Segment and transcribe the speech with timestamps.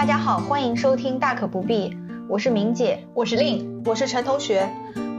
[0.00, 1.94] 大家好，欢迎收听大可不必，
[2.26, 4.66] 我是明姐，我是令，我是陈同学。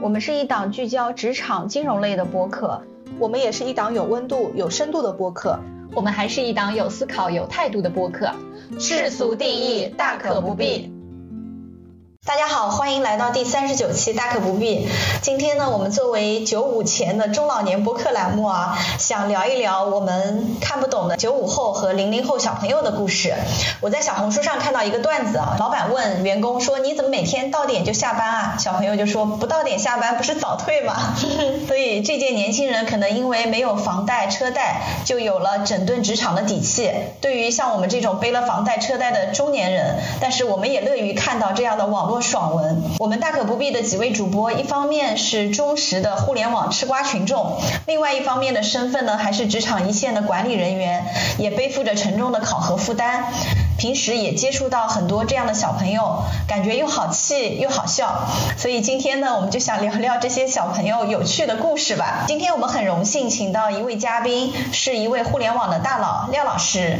[0.01, 2.81] 我们是一档聚焦职场金融类的播客，
[3.19, 5.59] 我们也是一档有温度、有深度的播客，
[5.93, 8.31] 我们还是一档有思考、有态度的播客。
[8.79, 10.91] 世俗定义，大可不必。
[12.23, 14.87] 大家好，欢迎来到第三十九期大可不必。
[15.23, 23.33] 今天呢，我们作为九五前的中老年播客栏目啊，想聊一聊我们看不懂的九五后和零零后小朋友的故事。
[23.79, 31.15] 我在小红书上看到一个段子啊，老板问员工说：“你怎么每天到点就下班啊？”小朋友就说：“不到点下班不是早退吗？”
[31.67, 36.91] 所以这届年轻人可能因为没有房贷车贷，就有了整顿职场的底气。
[37.19, 42.11] 对于像我们这种背了房贷车贷的中年人，但是我们也乐于看到这样的网络。
[42.21, 47.57] 爽文，我们大可不必的几位主播，一方面是忠实的互联网吃瓜群众，
[47.87, 51.05] 另外一方面的身份呢，还是职场一线的管理人员，
[51.37, 53.33] 也背负着沉重的考核负担。
[53.81, 58.27] 平时也接触到很多这样的小朋友，感觉又好气又好笑。
[58.55, 62.25] 所以今天呢，我们就想聊聊这些小朋友有趣的故事吧。
[62.27, 66.99] 今天我们很荣幸请到一位嘉宾，是一位互联网的大佬廖老师，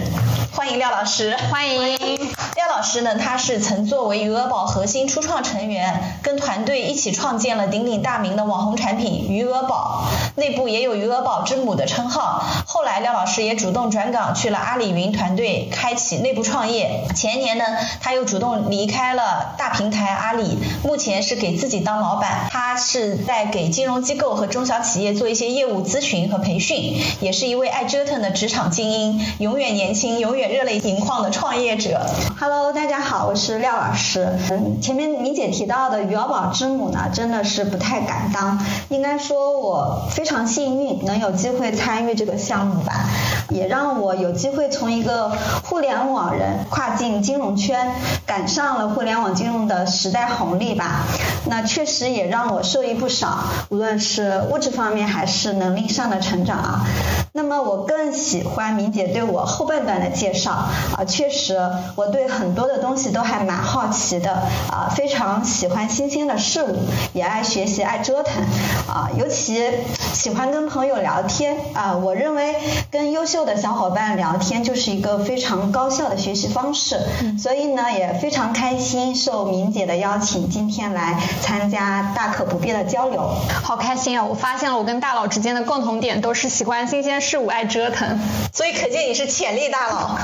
[0.55, 2.17] 欢迎廖老师，欢迎
[2.55, 5.07] 廖老师呢，他是曾作为余额宝核心。
[5.07, 12.43] 初创成员跟团队一起创建了鼎鼎大名的网红产品余额宝，内部也有余额宝之母的称号。
[12.65, 16.70] 后来廖老师也主动转岗去了阿里云团队，开启内部创业。
[16.71, 17.63] 业前年呢，
[17.99, 22.47] 他又主动离开了大平台阿里，目前是给自己当老板。
[22.49, 32.05] 他是在给金融机构和中小企业做一些业务咨询和培训，也是一位爱折腾的职场精英，永远年轻，永远热泪盈眶的创业者。
[32.39, 34.37] Hello，大家好，我是廖老师。
[34.49, 38.59] 嗯，前面明姐提到的余额宝之母呢，真的是不太敢当。
[38.89, 43.09] 应该说我非常幸运，能有机会参与这个项目吧，
[43.49, 45.31] 也让我有机会从一个
[45.63, 47.91] 互联网人跨进金融圈，
[48.25, 51.05] 赶上了互联网金融的时代红利吧。
[51.45, 56.85] 那确实也让我受益不少，无论是物质方面还是能力上的成长啊。
[57.33, 61.57] 那么我更喜欢明姐对我后半段的介绍啊，确实
[61.95, 64.33] 我对很多的东西都还蛮好奇的
[64.69, 66.77] 啊，非常喜欢新鲜的事物，
[67.13, 68.43] 也爱学习爱折腾
[68.87, 69.65] 啊，尤其
[70.13, 71.95] 喜欢跟朋友聊天啊。
[71.95, 72.55] 我认为
[72.91, 76.99] 跟优秀的小伙伴聊天就是一个非常高效的学习方式，
[77.37, 83.21] 所以呢也非常开心受明姐的邀请，今天来参加大可不必的交流，
[83.63, 84.25] 好开心啊！
[84.25, 87.21] 我发现了我跟大佬之间的共同点都是喜欢新鲜。
[87.21, 88.19] 事物爱折腾，
[88.53, 90.17] 所以可见你是潜力大佬，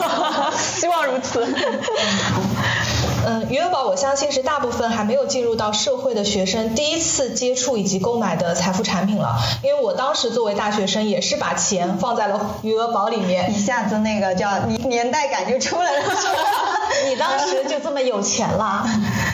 [0.58, 1.46] 希望如此。
[3.26, 9.38] 嗯，余额宝我相信是大部分还没有进入到社会的学生第一次接触以及购买的财富产品了。
[9.62, 16.04] 因为我当时作为大学生，也是把钱放在了余额宝里面，一下子那个叫年年代感就出来了。
[17.08, 18.86] 你当时就这么有钱了，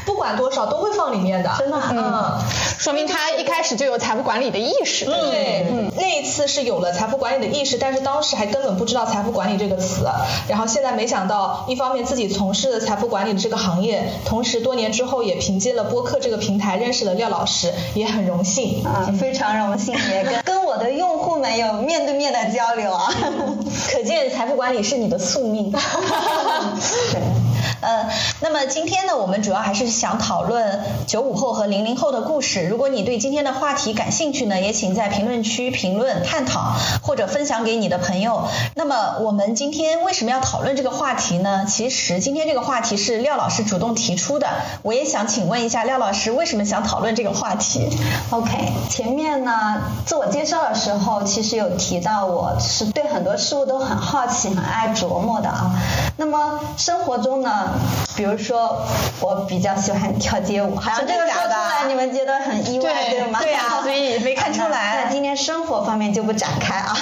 [0.04, 2.38] 不管多少都会放里面的，真的，嗯，
[2.78, 5.04] 说明他一开始就有财富管理的意识。
[5.04, 10.06] 对，嗯，那一次是有了财富管理的意识，但是当时还根本不知道财富管理这个词。
[10.48, 23.12] 然后现在没想到，一方面自己从事的财富管理的这个行业，同时多年之后也凭借了播客这个平台认识了廖老师，也很荣幸啊，非常荣幸，也跟 跟我的用户们有面对面的交流啊，
[23.92, 25.72] 可见财富管理是你的宿命。
[27.12, 27.45] 对。
[27.80, 28.08] 呃，
[28.40, 32.66] 那么今天呢，我们主要还是想讨论九五后和零零后的故事。
[32.66, 36.72] 如果你对今天的话题感兴趣呢，也请在评论区评论探讨，
[37.02, 38.48] 或者分享给你的朋友。
[38.74, 41.66] 那么我们今天为什么要讨论这个话题呢？
[41.66, 44.48] 其实今天这个话题是廖老师主动提出的。
[44.82, 47.88] 我也想请问一下廖老师，为什么想讨论这个话题
[48.30, 55.72] ？OK，前面呢自我介绍的时候，其实有提到我是对很多事物都很好奇、很爱琢磨的啊。
[56.16, 57.65] 那么生活中呢？
[58.16, 58.82] 比如说，
[59.20, 63.38] 我比较喜欢跳街舞，好像这个说出来你们觉得很意外，对吗？
[63.42, 65.04] 对啊， 所以没看出来。
[65.04, 66.96] 那今天生活方面就不展开啊。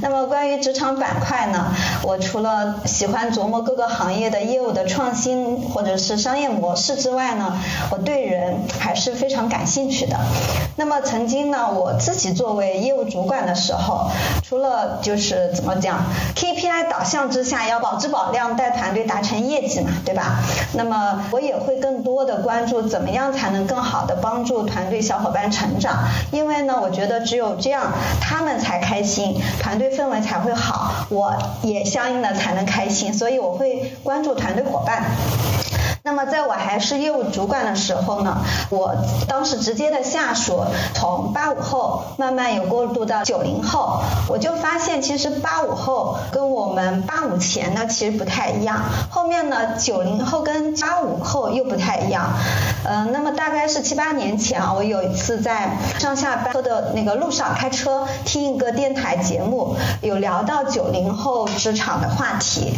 [0.00, 1.72] 那么关于职场板块呢，
[2.02, 7.60] 我除了喜欢琢磨各个行业的业务的创新或者是商业模式之外呢，
[7.90, 10.16] 我对人还是非常感兴趣的。
[10.76, 14.10] 那么曾经呢，我自己作为业务主管的时候，
[14.42, 16.04] 除了就是怎么讲
[16.36, 19.90] ，KPI 导向之下要保质保量，带团队达成业绩嘛。
[20.04, 20.40] 对吧？
[20.74, 35.02] 那么我也会更多的关注怎么样才能更好的帮助团队小伙伴成长，因为呢，我觉得只有这样，他们才开心，团队氛围才会好，我也相应的才能开心，所以我会关注团队伙伴。
[36.04, 38.38] 那么在我还是业务主管的时候呢，
[38.70, 38.96] 我
[39.28, 40.64] 当时直接的下属
[40.94, 52.32] 从八五后慢慢有过渡到九零后，我就发现其实八五后跟我们八五前呢其实不太一样，后面呢九零后跟八五后又不太一样。
[52.84, 62.74] 嗯、那么大概是七八年前啊，我有一次在上下班的那个路上开车听一个电台节目，有聊到九零后职场的话题。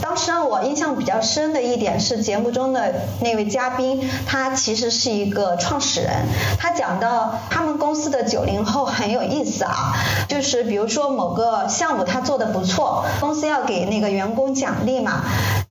[0.00, 6.12] 当时让我印象比较深的一点是节目中中的那位嘉宾，他其实是一个创始人，
[6.60, 9.94] 他讲到他们公司的九零后很有意思啊，
[10.28, 15.24] 就是比如说某个项目他做的不错，公司要给那个员工奖励嘛，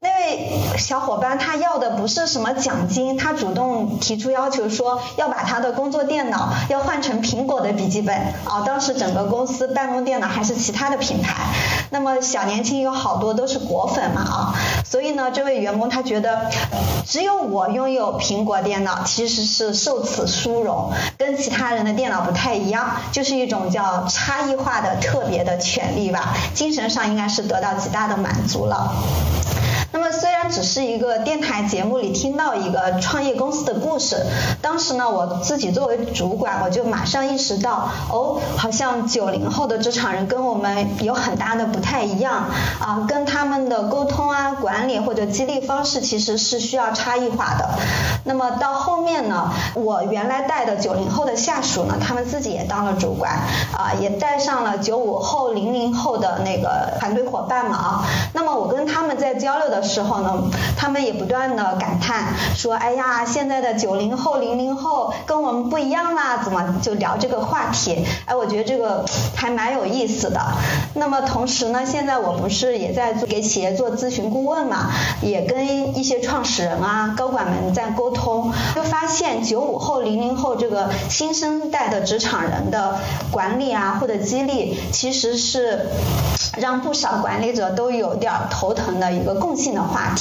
[0.03, 0.49] 那位
[0.79, 11.45] 小伙伴他要的不是什么奖金，他主动提出要求说要把他的工作电脑要换成苹果的笔记本啊，当时整个公司办公电脑还是其他的品牌，
[11.91, 16.49] 那么小年轻有好多都是果粉嘛啊，所以呢，这位员工他觉得
[17.05, 28.95] 只有我拥有苹果电脑，其实是受此殊荣，跟其他人的电脑不太一样，就是一种叫差异化的特别的权利吧，精神上应该是得到极大的满足了。
[29.93, 34.25] 那么虽然只是一个电台节目里听到一个创业公司的故事，
[34.59, 42.45] 当时呢我自己作为主管，我就马上意识到，哦，好像九零后的职场人跟我们有很大的不太一样
[42.79, 47.69] 啊，跟他们的沟通啊、管理或者激励方式其实是需要差异化的。
[48.25, 53.33] 那么到后面呢，我原来带的九零后的下属呢，他们自己也当了主管
[53.77, 58.03] 啊，也带上了九五后、零零后的那个团队伙伴嘛啊。
[58.33, 60.30] 那么我跟他们在交流的时候呢，
[60.77, 69.05] 他们也不断的感叹说：“哎呀，现在的九零后、零零后跟我们不一样啦，怎么就聊这个话题？”哎，我觉得这个
[69.35, 70.41] 还蛮有意思的。
[70.93, 74.91] 那么同时呢，现在我不是也在做给企业做咨询顾问嘛，
[75.21, 82.99] 也跟一些创始人啊、高管们在沟通，就发现九五后、零零后这个新生代的职场人的
[83.31, 85.87] 管理啊或者激励，其实是
[86.57, 90.20] 让不少管理者都有点头疼的一个共性的话题。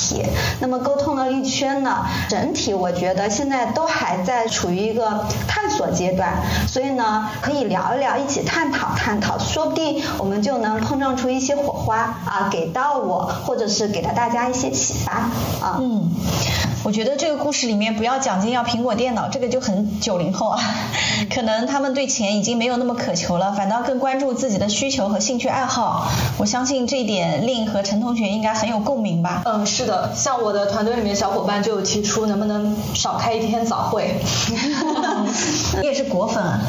[0.60, 15.12] 那么沟通了一圈呢，整体我觉得现在都还在处于一个探索阶段，所以呢，可以聊一聊，一起探讨探讨，说不定我们就能碰撞出一些火花啊，给到我，或者是给到大家一些启发
[15.64, 15.78] 啊。
[15.80, 16.10] 嗯，
[16.84, 20.60] 我觉得这个故事里面不要奖金要苹果电脑，这个就很九零后啊，
[21.34, 26.08] 可能他们对钱已经没有那么渴求了，反倒更关注自己的需求和兴趣爱好。
[26.38, 29.42] 我相信这一点，令和陈同学应该很有共鸣吧？
[29.44, 34.14] 嗯，是的，像我的团队里面小伙伴就有提出，能不能少开一天早会？
[35.80, 36.60] 你也是果粉啊？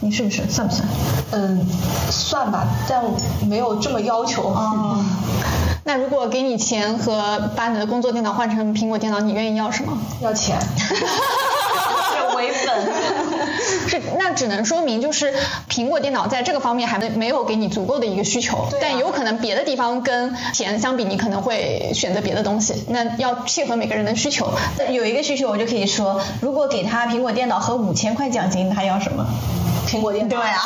[0.00, 0.42] 你是不是？
[0.48, 0.86] 算不算？
[1.32, 1.66] 嗯，
[2.10, 3.02] 算吧，但
[3.48, 4.48] 没有这么要求。
[4.48, 4.98] 哦，
[5.84, 9.96] 那如果给你钱和把你的工作电脑换成苹果电脑，你愿意要什么？
[10.20, 10.58] 要钱。
[13.88, 15.34] 是，那只能说明就是
[15.68, 22.84] 苹果电脑在这个方面还没没有给你足够的一个需求，啊但有可能别的地方跟钱相比，你可能会选择别的东西。
[22.88, 24.50] 那要契合每个人的需求。
[24.90, 29.26] 有一个需求，我就可以说，如果给他苹果电脑和五千块奖金，他要什么？
[29.86, 30.36] 苹果电脑。
[30.36, 30.58] 对啊，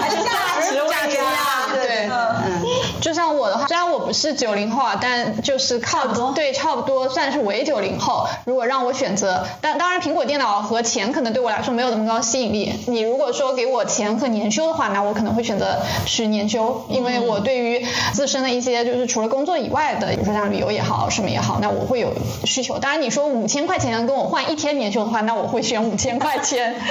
[0.00, 1.68] 还是价值价值啊。
[1.72, 2.64] 对嗯。
[3.00, 8.26] 就像我的话，虽然我不是九零后啊，但就是靠对差不多算是伪九零后。
[8.44, 12.72] 如果让我选择，但当然苹果电脑和钱可能对我来说没有那么高吸引力。
[12.86, 15.76] 你如果说给我钱和年休的话，那我可能会选择
[16.06, 22.12] 去年休，因为我对于自身的一些就是除了工作以外的，比如说像旅游也好，什么也好，那我会有
[22.44, 22.78] 需求。
[22.78, 26.74] 当然你说五千块钱跟我换一天年休的话，那我会选五千块钱。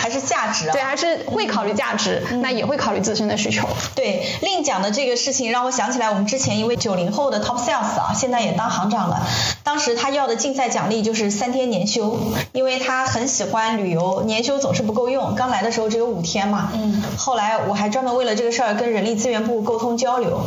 [0.00, 0.72] 还是价值啊。
[0.72, 3.66] 对，还是会考虑价值，那也会考虑自身的需求。
[3.94, 9.26] 对，另讲的这个事情让我想起来，我们之前一位九零后的 top sales 啊，现在也当行长了。
[9.62, 12.18] 当时他要的竞赛奖励就是三天年休，
[12.52, 15.34] 因为他很喜欢旅游，年休总是不够用。
[15.34, 16.70] 刚来的时候只有五天嘛。
[16.74, 17.02] 嗯。
[17.16, 20.40] 后来我还专门为了这个事儿跟人力资源部沟通交流。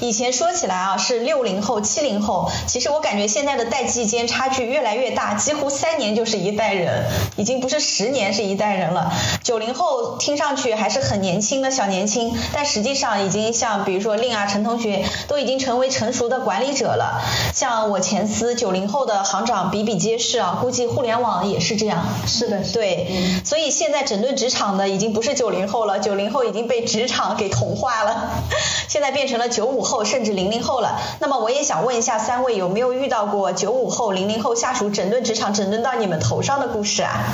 [0.00, 7.04] 以前说起来啊，是六零后、七零后，其实我感觉现在的代际间差距越来越大，几乎三年就是一代人，
[7.36, 9.12] 已经不是十年是一代人了。
[9.42, 17.22] 九零后听上去还是很年轻的小年轻，但实际上已经像比如说令啊、陈同学都已经成为成熟的管理者了。
[17.54, 22.04] 像我前司九零后的行长比比皆是啊，估计互联网也是这样。
[22.26, 23.08] 是的，是的对，
[23.44, 28.30] 所以现在整顿职场的已经不是九零后了，九零后已经被职场给同化了，
[28.88, 31.00] 现在变成了九五后甚至零零后了。
[31.20, 37.24] 那么我也想问一下三位，有没有遇到过九五后、零零后下属整顿职场整顿到你们头上的故事啊？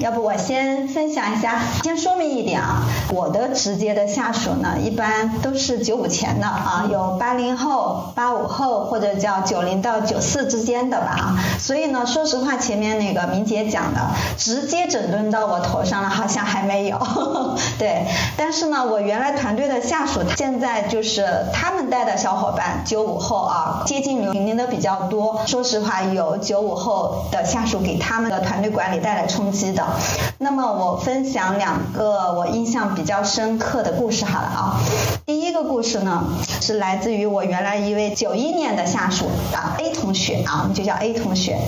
[0.00, 1.60] 要不我先分享一下。
[1.84, 11.38] 先说明一点啊，我的直接的下属呢，一般都是九五前的啊，有八零后、八五后或者叫九零到九四之间的吧啊。
[11.58, 14.00] 所以呢，说实话，前面那个明姐讲的，
[14.38, 17.56] 直接整顿到我头上了，好像还没有呵呵。
[17.78, 18.06] 对，
[18.38, 25.42] 但是呢，我原来团队的下属，现在就是他们带的小伙伴，九五后啊，接近零零的比较多。
[25.46, 29.89] 说实话，有九五后的下属给他们的团队管理带来冲击的。
[30.38, 34.80] 那么我分享两个我印象比较深刻的故事好了啊。
[35.26, 36.24] 第一个故事呢，
[36.60, 41.58] 是来自于我原来一位九一年的下属啊 A 同学啊，我们就叫 A 同学。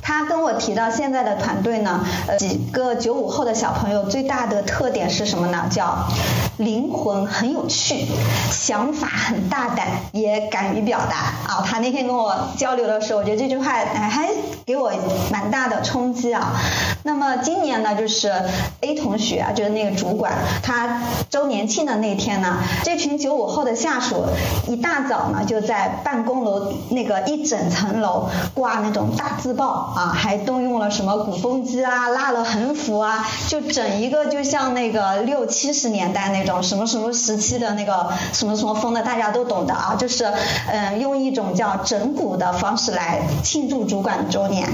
[0.00, 5.66] 他跟我提到现在的团队呢，呃，几个九五后的小朋友最大的特点是什么呢？
[5.70, 6.08] 叫
[6.56, 8.06] 灵魂很有趣，
[8.50, 11.62] 想法很大胆，也敢于表达啊。
[11.64, 14.30] 他那天跟我交流的时候，我觉得这句话还
[14.64, 14.90] 给我
[15.30, 16.54] 蛮大的冲击啊。
[17.08, 18.30] 那么今年呢，就是
[18.82, 24.26] A 同学啊，就是那个主管，他周年庆的那天呢，这群九五后的下属
[24.66, 29.78] 一大早呢，就在办公楼那个一整层楼挂那种大字报。
[29.96, 40.30] 啊，还动用了什么鼓风机啊，拉了横幅啊，就整一个就像那个六七十年代那种什么什么时期的那个什么什么风的，大家都懂的啊，就是
[40.70, 44.68] 嗯，用一种叫整蛊的方式来庆祝主管周年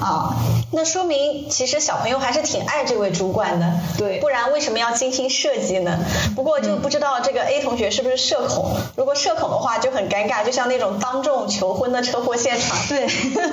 [0.00, 0.36] 啊。
[0.70, 5.98] 那说明其实小朋友还是挺爱这位主管的，对，不然为什么要精心设计呢？
[6.36, 12.76] 不过就不知道这个 A 同学是不是社恐，如果社恐的话就很尴尬，就像那种当众求婚的车祸现场。
[12.88, 13.08] 对，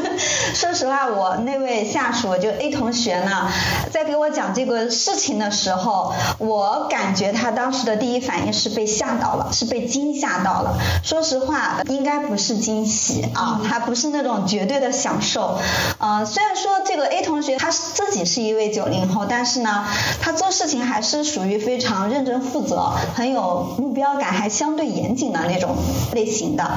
[0.54, 0.98] 说实话。
[1.08, 3.50] 我那位下属就 A 同学呢，
[3.92, 10.78] 在给我讲这个事情的时候，我感觉他当时的第一反应是被吓到了，是被惊吓到了。
[11.04, 15.58] 说实话，应该不是惊喜啊，他不是那种绝对的享受。
[16.00, 19.86] 呃，虽然说这个 A 同学他自自己是一位九零后，但是呢，
[20.22, 25.76] 他做事情还是属于非常认真负责、很有目标感、还相对严谨的那种
[26.14, 26.72] 类型的。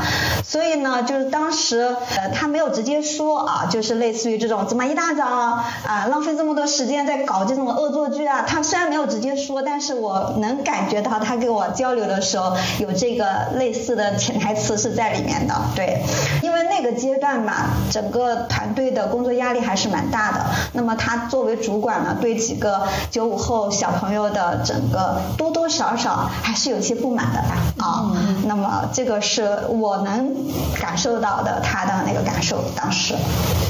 [0.44, 4.40] 所以呢，就是当时呃，他没有直接说啊，就是类似于。
[4.40, 8.42] 这种怎么一大早啊浪费这么多时间在搞这种恶作剧啊？
[8.48, 15.54] 他虽然没有直接说，但是我能感觉到他跟我交流的时候有这个类似的潜台词是在里面的。
[15.76, 16.02] 对，
[16.42, 20.46] 因为那个阶段嘛，整个团队的工作压力还是蛮大的。
[20.72, 27.84] 那么他作为主管呢，对几个九五后小朋友的整个多多少少还是有些不满的吧？
[27.84, 28.10] 啊，
[28.46, 30.34] 那么这个是我能
[30.80, 33.14] 感受到的他的那个感受，当时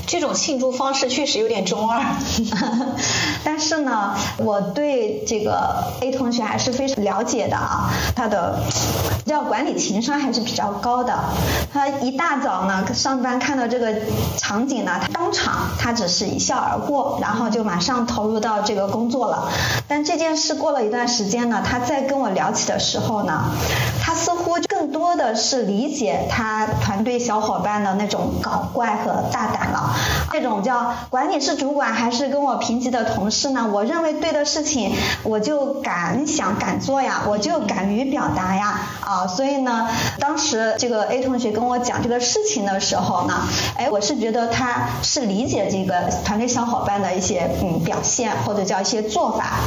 [0.07, 0.31] 这种。
[0.41, 2.01] 庆祝方式确实有点中二，
[3.45, 8.61] 但是呢，我对这个 A 同学还是非常了解的啊，他的
[9.27, 11.19] 要管理情商还是比较高的。
[11.73, 13.93] 他一大早呢上班看到这个
[14.39, 19.49] 场景呢，他当场他只是一笑而过，然后后就马上投入到这个工作了。
[19.89, 23.43] 但这件事过了一段时间呢，他再跟我聊起的时候呢，
[24.01, 29.95] 他似乎就多的是理解他团队小伙伴的那种搞怪和大胆了。
[30.31, 33.69] 这种叫管你是主管还是跟我平级的同事呢？
[33.73, 34.93] 我认为对的事情，
[35.23, 43.35] 我就敢想敢做呀，我就敢于表达呀，啊，所以呢，当时这个 A 同学跟我讲这个事情的时候呢，
[43.77, 49.59] 哎，我是觉得他是理解这个团队小伙伴的一些嗯表现或者叫一些做法。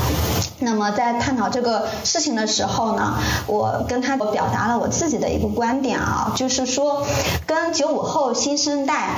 [0.60, 3.16] 那么在探讨这个事情的时候呢，
[3.48, 7.06] 我跟他我表达了我自己己的一个观点啊，就是说
[7.46, 9.10] 跟九五后新生代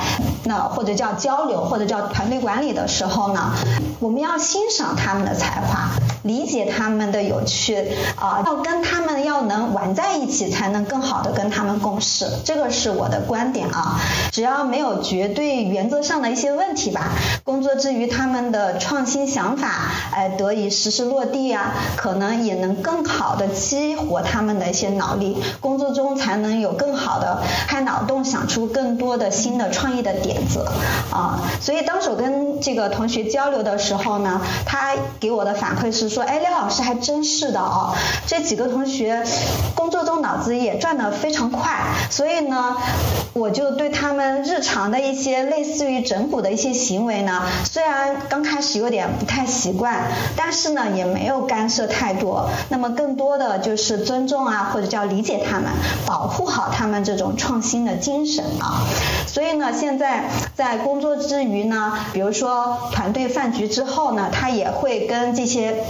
[0.44, 3.52] 那或者叫交流或者叫团队管理的时候呢，
[3.98, 5.90] 我们要欣赏他们的才华，
[6.22, 12.26] 理解他们的有趣啊，要跟他们要能玩在一起，才能更好的跟他们共事。
[12.44, 13.98] 这个是我的观点啊，
[14.30, 17.12] 只要没有绝对原则上的一些问题吧，
[17.42, 19.68] 工作之余他们的创新想法
[20.12, 21.46] 哎得以实施落地。
[21.46, 30.64] 啊，可能也能更好的激活他们的一些脑力，工作中才能有更好的开脑洞，想出更多的新的创意的点子
[31.10, 31.40] 啊。
[31.60, 37.94] 所以当时我跟这个同学交流的时候呢，他给我的反馈是说，哎，廖老师还真是的哦，
[38.26, 39.24] 这几个同学
[39.74, 42.76] 工作中脑子也转得非常快，所以呢，
[43.32, 50.02] 我就对他们日常的一些类似于整蛊的一些行为呢，虽然刚开始有点不太习惯，
[50.36, 51.06] 但是呢，也。
[51.06, 55.70] 没有干涉太多，那么更多的就是尊重啊，或者叫理解他们，
[56.06, 58.86] 保护好他们这种创新的精神啊。
[59.26, 65.84] 所以呢，现在在工作之余呢，比如说团队饭局之后呢，他也会跟这些。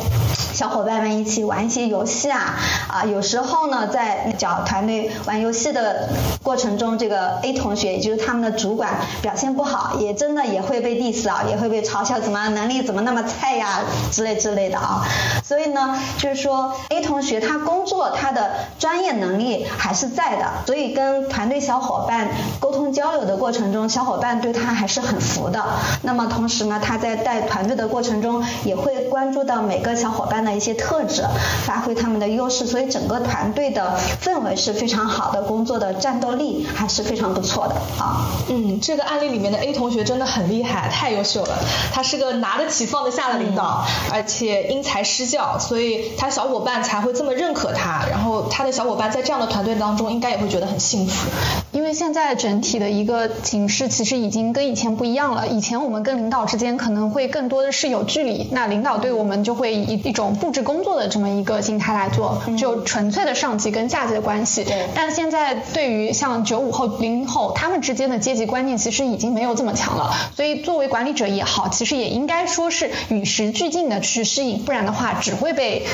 [0.57, 2.55] 小伙伴们一起玩一些游戏啊
[2.89, 6.09] 啊，有时候呢，在找团队玩游戏的
[6.43, 15.05] 过程中，这个 A 同学也就是他们的主管表现不好，也真的也会被 diss 啊，也会被嘲笑，怎么能力怎么那么菜呀之类之类的啊。
[15.45, 25.63] 所以呢，就是说 A 同学他工作他的专业能力还是在的，所以跟团队小伙伴沟通交流的过程中，小伙伴对他还是很服的。
[26.01, 31.23] 那么同时呢，他在带团队的过程中也会关注到每个小伙伴的一些特质，
[31.65, 38.31] 发挥他们的优势，所以整个团队的氛围是非常好的，工作的战斗力还是非常不错的啊。
[38.49, 41.59] 嗯，这个案例里面的 A 同学真的很厉害，太优秀了。
[41.93, 48.05] 他是个拿得起放得下的领导，而且因材施教，所以他小伙伴才会这么认可他。
[48.09, 51.29] 然后他的小伙伴在这样的团队当中，应该也会觉得很幸福。
[51.73, 55.49] 因为现在整体的一个形势其实已经跟以前不一样了。
[55.49, 64.65] 以前我们跟领导之间可能会更多的是有距离，那领导对我们就会以一种布置工作的这么一个心态来做，就纯粹的上级跟下级的关系。
[64.65, 64.87] 对。
[64.95, 70.15] 但现在对于像九五后、零零后，他们之间的阶级观念其实已经没有这么强了。
[70.37, 75.87] 所以作为管理者也好，其实也应该说是与时俱进的去适应，不然的话只会被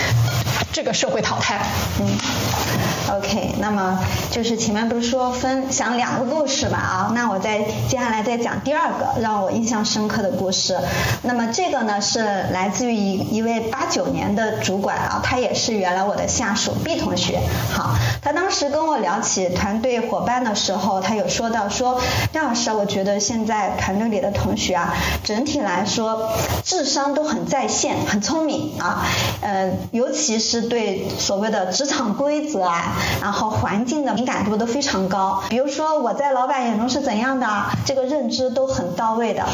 [0.72, 1.64] 这个社会淘汰。
[2.00, 2.91] 嗯。
[3.10, 3.98] OK，那么
[4.30, 10.78] 就是前面不是说分享两个故事嘛啊，那我再接下来再讲第二个让我印象深刻的故事。
[11.22, 12.20] 那么这个呢是
[12.52, 17.40] 来自于一一位八九年的主管啊，他也是原来我的下属 B 同学。
[17.72, 22.00] 好，他当时跟我聊起团队伙伴的时候，他有说到说，
[22.32, 24.94] 廖老师，我觉得现在团队里的同学啊，
[25.24, 26.30] 整体来说
[26.64, 29.04] 智商都很在线，很聪明啊，
[29.40, 32.91] 呃，尤其是对所谓的职场规则啊。
[33.20, 37.46] 然后环境的敏感度都非常高，比如说我在老板眼中是怎样的，
[37.84, 39.44] 这个认知都很到位的。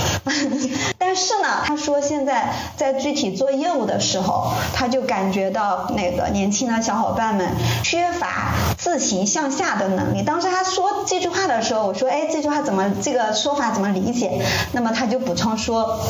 [0.99, 7.49] 但是呢，他说现在在具体做业务的时候，他就感觉到那个年轻的小伙伴们
[7.85, 10.23] 缺乏自行向下的能力。
[10.23, 14.45] 当时他说这句话的时候，我说，哎，这句话怎么这个说法怎么理解？
[14.73, 16.01] 那么他就补充说，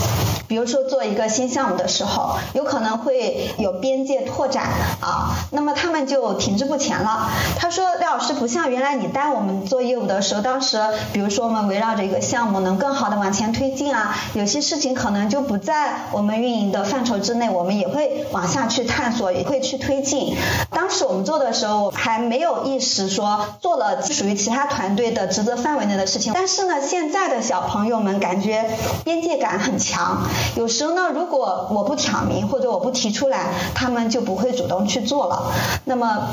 [0.49, 4.64] 比如说做一个新项目的时候，有可能会有边界拓展
[5.00, 7.30] 啊，那么他们就停滞不前了。
[7.59, 10.78] 他说：“廖老师不像原来你带我们做业务的时候，当时
[11.12, 20.37] 比如说我们围绕着一个项目能更好的往前推进啊，有些事情可能就不在我们运营的范畴之内，我们也会往下去探索，也会去推进。
[20.71, 28.64] 当时我们做的时候还没有意识说做了属于其他团队的职责范围内的事情，但是呢，现在的小朋友们感觉
[29.04, 35.52] 边界感很强，有时候呢，如果我不挑明或者我不提出来，他们就不会主动去做了。
[35.84, 36.28] 那么。”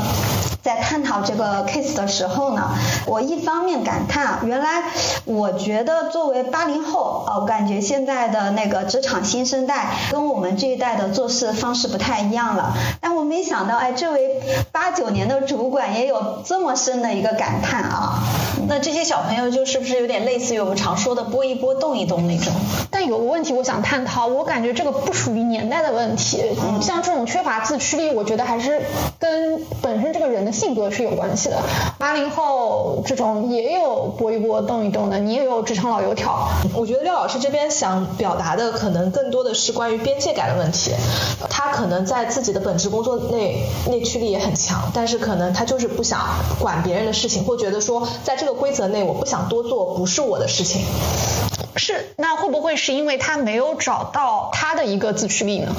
[0.65, 2.71] 在探讨这个 case 的时候呢，
[3.06, 4.82] 我一方面感叹，原来
[5.23, 12.74] 我觉得作为八零后啊，我感觉现在那个职场新生代跟我们这一代的做事方式不太一样了。
[13.00, 18.24] 但我没想到，哎，这位八九年的主管也有这么深的一个感叹啊。
[18.67, 22.52] 那这些小朋友就是不是有点类似于我们常说的拨一拨动一动那种？
[22.89, 26.41] 但有个问题我想探讨，我感觉这个不属于年代的问题，
[26.82, 28.82] 像这种缺乏自驱力，我觉得还是
[29.19, 30.52] 跟本身这个人的。
[30.56, 31.62] 性格是有关系的，
[32.00, 36.48] 八零后这种也有拨一拨动一动的，你也有职场老油条。
[36.74, 40.89] 我觉得廖老师这边想表表达的可能更多的是关于边界感的问题。
[41.47, 46.19] 他可能在自己的本职工作内内驱力也很强，但是可能他就是不想
[46.59, 50.81] 管别人的事情，或觉得说在这个规则内我不想多做，不是我的事情。
[51.75, 55.75] 是，那会不会是因为他没有找到他的一个自驱力呢？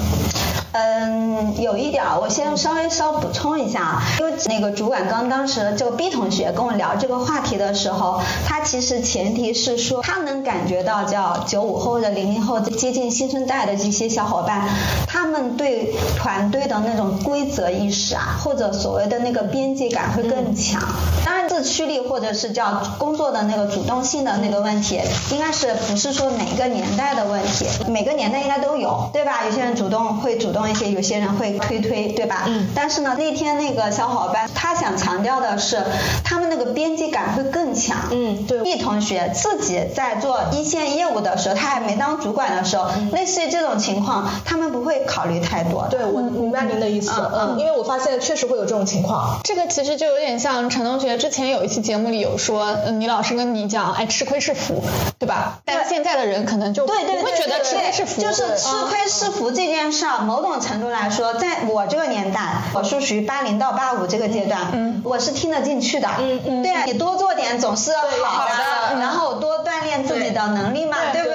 [0.79, 14.69] 嗯，有一点儿，我先稍微稍补充一下，因为那个主管刚当时就 B 同学跟我聊这个话题的时候，他其实前提是说他能感觉到叫九五后或者零零后接近新生代的这些小伙伴，
[15.07, 20.79] 他们对团队的那种规则意识啊，或者所谓的那个边界感会更强。
[21.25, 29.43] 当然自驱力或者是叫工作的那个主动性的那个问题，应该是不是说每个年代的问题，每个年代应该都有，对吧？
[29.45, 30.66] 有些人主动会主动。
[30.69, 32.43] 一些有些人会推推，对吧？
[32.47, 32.67] 嗯。
[32.75, 35.83] 但是呢，那天那个小伙伴他想强调的是，
[36.23, 37.97] 他们那个边界感会更强。
[38.11, 38.59] 嗯，对。
[38.63, 45.87] 易同学自己在做一线业务的时候，他还没当主管的时候，类似于这种情况，他们不会考虑太多。
[45.89, 47.11] 对，我明白您的意思。
[47.33, 47.57] 嗯。
[47.59, 49.39] 因为我发现确实会有这种情况。
[49.43, 54.83] 这个其实就有点像陈同学之前有一期节目里有说，嗯，你老师跟你讲，哎，吃亏是福，
[55.19, 55.59] 对吧？
[55.65, 60.46] 但现在的人可能就对对会觉得吃亏是福，就是吃亏是福这件事儿，某种。
[60.59, 67.91] 程度来说，在我这个年代，我是属于八零到八五这个阶段，嗯，我是听得进去的，嗯嗯，对啊，你多做点总是
[68.23, 71.26] 好的，然后多锻炼自己的能力嘛，对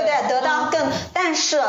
[1.24, 1.42] 但是。
[1.52, 1.60] 是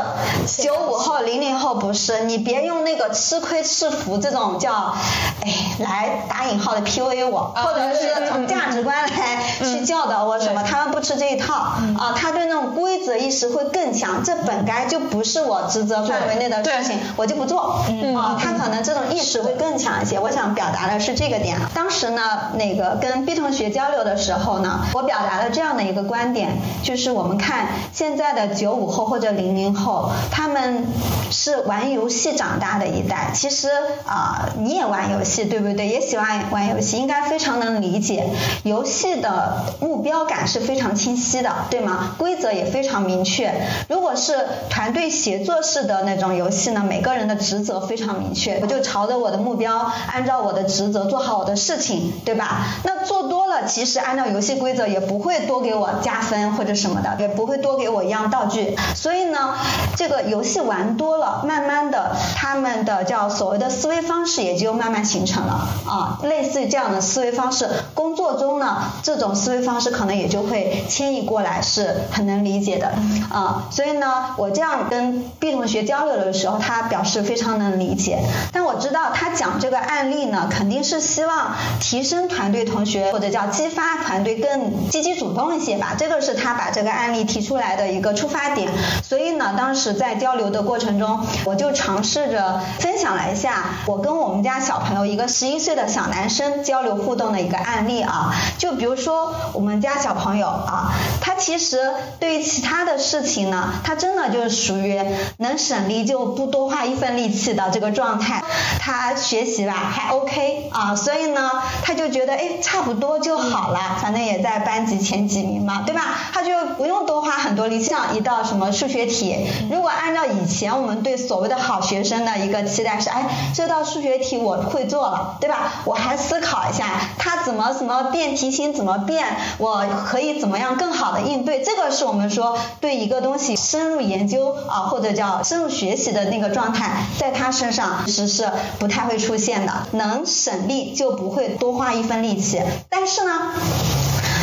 [0.62, 4.94] 九五后、零零后不是，你别用那个吃亏吃福这种叫，
[5.42, 17.84] 哎，来打引号的 PUA 我，或者是从价值观来去教导我什么，他们不吃这一套啊，他对那种规则意识会更强，这本该就不是我职责范围内的事情，我就不做
[18.16, 20.20] 啊，他可能这种意识会更强一些。
[20.20, 21.58] 我想表达的是这个点。
[21.74, 26.52] 当时呢，那个跟 B 同学交流的时候呢，我表达了这样的一个观点，
[26.84, 30.86] 就是我们看现在的九五后或者零零零后，他们
[31.30, 33.32] 是玩游戏长大的一代。
[33.34, 33.70] 其实
[34.06, 35.88] 啊，你也玩游戏对不对？
[35.88, 38.30] 也喜欢玩游戏，应该非常能理解。
[38.64, 42.16] 游戏的目标感是非常清晰的，对吗？
[42.18, 43.54] 规则也非常明确。
[43.90, 52.68] 如果是团队协作式的那种游戏呢，每个人的职责非常明确，我就朝着我的目标，按照我的职责做好我的事情，对吧？
[52.84, 58.76] 那做多了，其实按照游戏规则也不会多给我加分或者什么的，也不会多给我一样道具。
[58.96, 59.56] 所以呢，
[59.96, 72.94] 这个游戏玩多了，慢慢的，他们的叫所谓的思维方式也就慢慢形成了啊，类似于这样的思维方式，工作中呢，这种思维方式可能也就会迁移过来，是很能理解的
[73.30, 73.66] 啊。
[73.70, 78.20] 所以呢，我这样跟 B 同学交流的时候，他表示非常能理解。
[78.52, 85.96] 但我知道他讲这个案例呢，肯定是希望提升团队同学或者叫激发团队更积极主动一些吧。
[85.98, 88.70] 这个是他把这个案例提出来的一个出发点。
[89.04, 98.34] 所以呢，当时在交流的过程中，我就尝试着分享了一下我跟我们家小朋友一个十一岁的小男生交流互动的一个案例啊。
[98.58, 105.00] 就比如说我们家小朋友啊，他其实对于其他的事情呢，他真的就是属于
[105.38, 108.44] 能省力就不多花一分力气的这个状态。
[108.80, 111.50] 他学习吧还 OK 啊，所以呢，
[111.84, 116.02] 他就觉得哎差不多就好了，反正也在班级前几名嘛，对吧？
[116.34, 117.84] 他就不用多花很多力气。
[117.94, 125.84] 像一道什么数学题，如果按照以前我们对所谓的好学生的一个期待是，哎，这道数学题我会做了，对吧？
[125.86, 126.86] 我还思考一下
[127.20, 129.28] 他怎么怎么变题型怎么变，
[129.60, 131.62] 我可以怎么样更好的应对。
[131.62, 139.74] 这个是我们说对一个东西深入研究啊，或者叫深入学习的那个状态，在他身上其实是不太会出现的。
[139.92, 143.32] 能省力就不会多花一分力气，但是呢。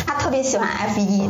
[0.07, 1.21] 他特别喜欢 F 一，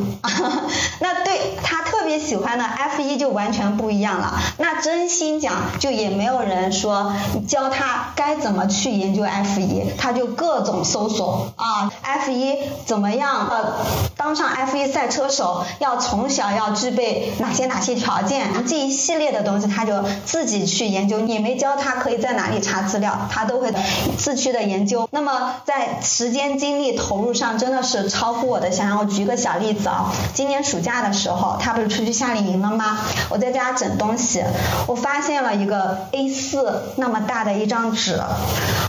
[1.01, 4.39] 那对他特别喜欢的 F 一就完全不一样了。
[4.57, 7.13] 那真心讲，就也没有人说
[7.47, 13.47] 教他该怎么去研究 F 一，他就各种搜索啊，F 一怎么样？
[13.51, 13.73] 呃，
[14.21, 18.67] 当上 F 一赛车手要从小要具备哪些哪些条件？
[18.67, 23.73] 这一系列的东西他就自己去研究，你没教他可以在哪里查资料，他都会
[24.19, 25.09] 自驱的研究。
[25.09, 28.69] 那么在时间精力投入上真的是超乎我的。
[28.69, 32.99] 想象我举个小例子啊，今年暑假的时候，他不是出去夏令营了吗？
[33.29, 34.43] 我在家整东西，
[34.85, 38.21] 我发现了一个 A4 那么大的一张纸，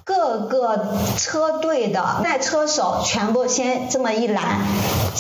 [0.05, 4.61] 各个车队的赛车手全部先这么一栏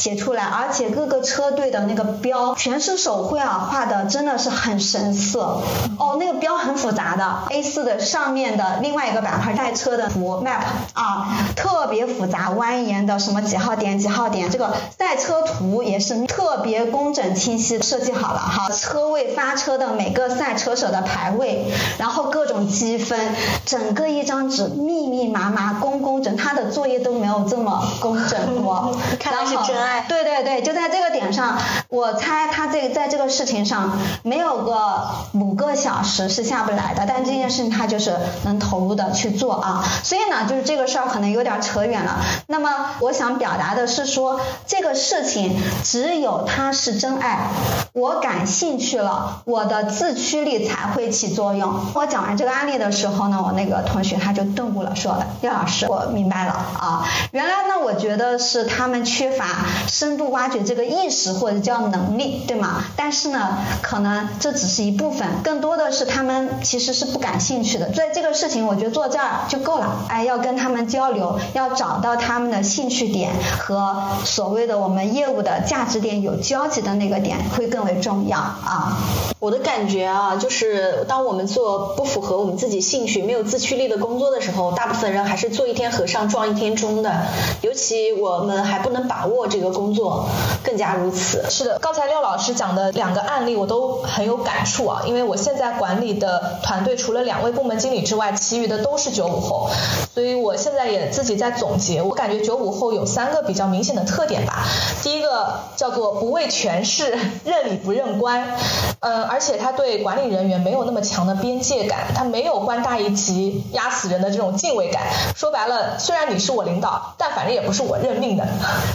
[0.02, 5.38] 写出来，而且各个车队的那个标全是手绘啊，画的真的是很神似。
[5.38, 10.62] 哦，那个标很复杂的，A4 的上面的另外一个板块赛车的图 map
[10.94, 14.50] 啊，特别复杂蜿蜒的什么几号点几号点。
[14.50, 28.92] 这个赛车图也是特别工整清晰设计好了哈，车位发车的每个赛车手的排位，然后各种积分，整个一张纸密密麻麻工工整，他的作业都没有这么工整过。
[29.20, 29.91] 看来是真爱。
[30.00, 39.84] 对对对，就在这个点上，我猜他这在这个事情上没有个五个小时是下不来的，但这件事情他就是能投入的去做啊。
[40.02, 42.16] 所以呢，就是这个事儿可能有点扯远了。
[42.46, 44.40] 那么我想表达的是说。
[44.66, 47.48] 这个事情只有他是真爱，
[47.92, 51.74] 我感兴趣了，我的自驱力才会起作用。
[51.94, 59.44] 我讲完这个案例的时候呢，我那个同学他就顿悟了，说：“叶老师，我明白了啊，原来呢，我觉得是他们缺乏
[59.86, 62.84] 深度挖掘这个意识或者叫能力，对吗？
[62.96, 67.92] 但是呢，可能这只是一部分，更多的是他们其实是不感兴趣的。
[67.92, 70.04] 所以这个事情，我觉得做这儿就够了。
[70.08, 73.92] 哎，要跟他们交流，要找到他们的兴趣点和。
[74.24, 78.96] 所谓的我们业务的价值点有交集的那个点会更为重要啊。
[79.40, 87.26] 我的感觉啊，就是当我们做不符合我们自己兴趣、没有自驱力的工作的时候，大部分人还是做一天和尚撞一天钟的。
[87.60, 90.28] 尤其我们还不能把握这个工作，
[90.62, 91.44] 更加如此。
[91.48, 99.70] 是的，刚才廖老师讲的两个案例我都很有感触啊，因为我现在管理的团队除了两位部门经理之外，其余的都是九五后，
[100.12, 104.42] 所以我现在也自己在总结，我感觉九五后有三个比较明显的特点。
[104.44, 104.66] 吧。
[105.02, 108.56] 第一个叫做不畏权势，认理不认官。
[109.00, 115.02] 嗯，而且他对管理人员没有那么强的边界感，他没有官大一级压死人的这种敬畏感。
[115.36, 118.46] 说白了，虽然你是我领导，但反正也不是我任命的，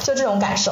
[0.04, 0.67] 就这种感受。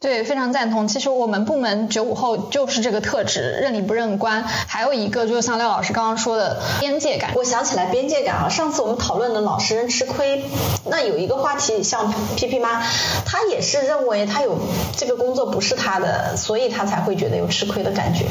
[0.00, 0.86] 对，非常赞同。
[0.86, 4.42] 其实我们部门九五后就是这个特质，认理不认官。
[4.44, 7.30] 还有一个就是像廖老师刚刚说的边界感。
[7.34, 10.44] 我想起来边界感啊，上次我们讨论的老实人吃亏，
[10.84, 12.82] 那有一个话题，像皮皮妈，
[13.24, 14.58] 她也是认为她有
[14.96, 18.26] 这个工作不是她的，所以她才会觉得有吃亏的感觉。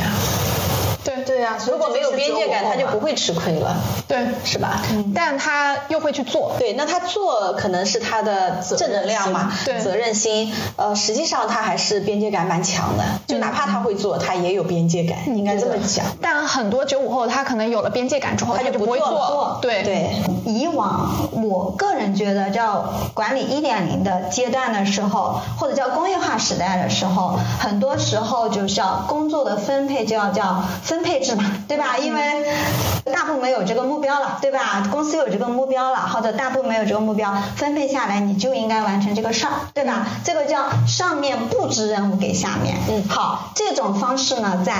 [1.04, 3.14] 对对呀、如果没有边界感，他就不会。
[3.16, 3.78] 吃亏了，
[4.08, 4.82] 对，是吧？
[5.14, 6.56] 但他又会去做。
[6.58, 9.80] 对，那他做可能是他的正能量嘛，对。
[9.80, 10.52] 责任心。
[10.78, 16.06] 呃，实际上他还是边界感蛮强的，就哪怕他会做，他也有边界感，应该这么讲。
[16.22, 19.84] 但很多九五后他可能有了边界感之后，他就不会做对。
[19.84, 20.10] 对，
[20.46, 31.98] 以往我个人觉得叫管理一点零的阶段的时候，或者叫工业化时代的时候，很多时候就是要工作的分配就要叫分配制嘛，对吧？
[31.98, 32.22] 因为
[33.14, 34.88] 大部门有这个目标了，对吧？
[34.92, 40.08] 公司有这个目标了，或者大部门有这个目标，分配下来你就应该完成这个事儿，对吧？
[40.24, 42.78] 这个叫上面布置任务给下面。
[42.90, 44.74] 嗯好，这种方式呢，在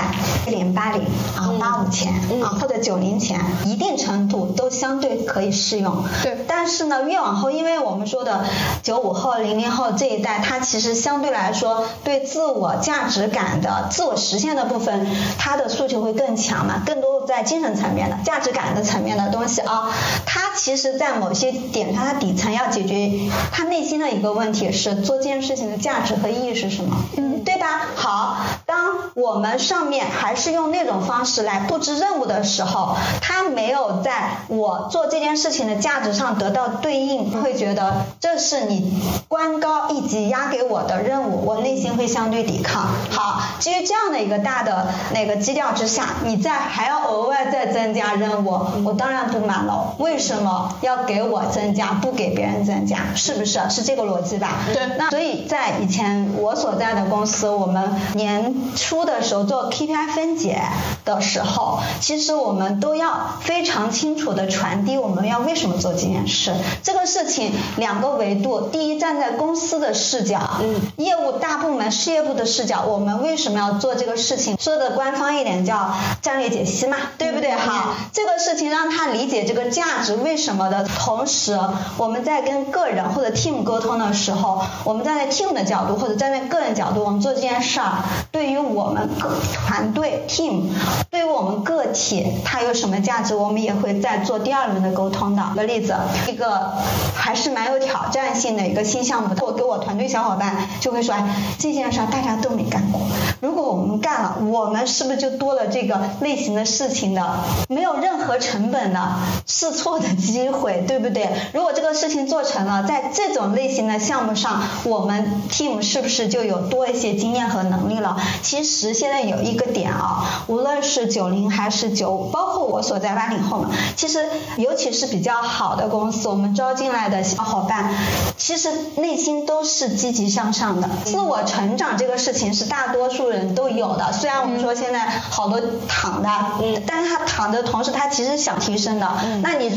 [0.46, 1.02] 零八零
[1.36, 2.12] 啊八五前
[2.42, 6.04] 啊或者九零前，一定程度都相对可以适用。
[6.22, 8.44] 对但是呢，越往后，因为我们说的
[8.82, 15.06] 九五后、零零后这一代，他其实相对来说对自我价值感的自我实现的部分，
[15.38, 19.90] 他的诉求会更强嘛，更多在精神层面的价值感的层面的东西啊。
[20.26, 23.10] 他其实，在某些点上，它底层要解决
[23.52, 27.82] 他内心的一个问题是做这件事情的价值和意义是什么，嗯，对吧？
[27.96, 28.76] 好，当
[29.14, 42.88] 我们上面还是用那种方式来布置任务的时候，他没有在我做这件事情的价值上得到对应，会觉得这是你官高一级压给我的任务，我内心会相对抵抗。
[43.10, 49.94] 好，基于这样的一个大的那个基调之下，你再还要额外再增加任务，我当然不满了。
[49.98, 52.98] 为什么要给我增加，不给别人增加？
[53.14, 53.60] 是不是？
[53.70, 54.60] 是这个逻辑吧？
[54.72, 60.60] 对那所以在以前我所在的公司，我们年初的时候做 KPI 分解
[61.04, 66.52] 的时候，其实我们都要非常清楚的传递我们要为什么做这件事。
[66.82, 74.56] 这个事情两个维度，第一站在公司的视角，嗯，业务大部门事业部的视角，我们为什么要做这个事情？
[74.60, 77.50] 说的官方一点叫战略解析嘛，对不对？
[77.52, 81.60] 好，这个事情让他理解这个价值为什么的同时，
[81.98, 90.70] 我们在跟个人或者 team 沟通的时候，我们站在 team 的角度或者站在个人角度，我们做这件事儿，对于我们个团队 team，
[91.10, 95.42] 对于我们个体，它有什么价值，我们也会再做第二轮的沟通的。
[95.50, 95.94] 举个例子，
[96.26, 96.72] 一个
[97.14, 101.22] 还是蛮有挑战性的一个新项目，我给我团队小伙伴就会说，哎，
[101.58, 103.02] 这件事儿大家都没干过，
[103.44, 107.22] 如果我们干了，我们是不是就多了这个类型的事情的，
[107.68, 111.28] 没有任何成本的试错的机会，对不对？
[111.52, 118.16] 如果这个事情做成了，在这种类型的项目上，我们 team 是不是就有多一些经验和能力了？
[118.42, 124.26] 其实现在有一个点啊，无论是九零还是九五，包括我所在八零后嘛，其实
[124.56, 127.92] 尤其是比较好的公司，我们招进来的小伙伴，
[128.38, 134.12] 其实内心都是积极向上的，自我成长这个事情是大多数人都有的。
[134.12, 136.28] 虽然我们说现在好多躺的，
[136.60, 139.08] 嗯，但是他躺的同时，他其实想提升的。
[139.42, 139.70] 那你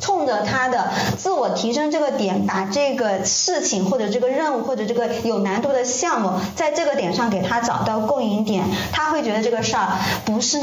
[0.00, 9.88] 冲着他的自我提升这个点，把这个事情或者这个任务或者这个有难度的项目，在这个点上给他找到共赢点，他会觉得这个事儿
[10.24, 10.58] 不是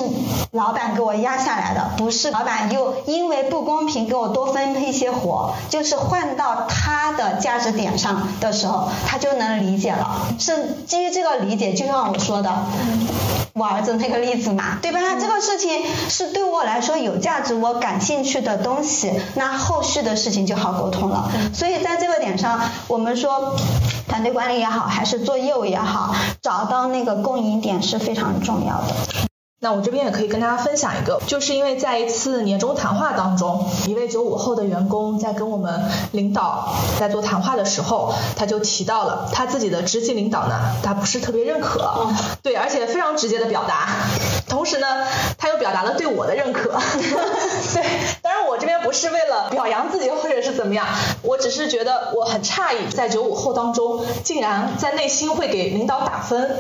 [0.52, 10.28] 老板给我压下来的，不是老板又因为不公平给我多分配一些活，就是换到他的价值点上的时候，他就能理解了。
[10.40, 12.52] 是基于这个理解，就像我说的，
[13.54, 15.00] 我儿子那个例子嘛，对吧？
[15.19, 21.32] 这个事情是对我来说有价值，我感兴趣的东西，那后续的事情就好沟通了。
[21.54, 23.56] 所以在这个点上，我们说
[24.08, 28.95] 团队管理也好，还是做业务也好，找到那个共赢点是非常重要的。
[29.60, 42.08] 那我这边也可以跟大家分享一个，就是因为在一次年终谈话当中，一位九五后的员工在跟我们领导在做谈话的时候，他就提到了他自己的直系领导呢，他不是特别认可，
[42.43, 43.88] 对，而且非常直接的表达，
[44.48, 45.08] 同时呢，
[45.39, 46.70] 他又表达了对我的认可，
[47.74, 47.84] 对，
[48.22, 50.86] 当然我这边不是为了表扬自己或者是怎么样，
[51.24, 56.58] 我只是觉得我很诧异，在九五后当中，竟然在内心会给领导打分，